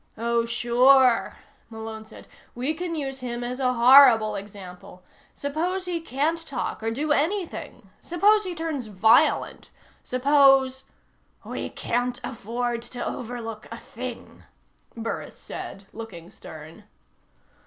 "Oh, 0.17 0.45
sure," 0.47 1.35
Malone 1.69 2.05
said. 2.05 2.27
"We 2.55 2.73
can 2.73 2.95
use 2.95 3.19
him 3.19 3.43
as 3.43 3.59
a 3.59 3.73
horrible 3.73 4.33
example. 4.35 5.03
Suppose 5.35 5.85
he 5.85 6.01
can't 6.01 6.39
talk, 6.43 6.81
or 6.81 6.89
do 6.89 7.11
anything? 7.11 7.91
Suppose 7.99 8.43
he 8.43 8.55
turns 8.55 8.87
violent? 8.87 9.69
Suppose" 10.03 10.85
"We 11.45 11.69
can't 11.69 12.19
afford 12.23 12.81
to 12.81 13.05
overlook 13.05 13.67
a 13.71 13.77
thing," 13.77 14.41
Burris 14.97 15.37
said, 15.37 15.85
looking 15.93 16.31
stern. 16.31 16.85